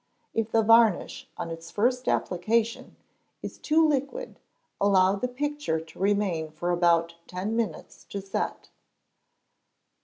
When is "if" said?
0.33-0.51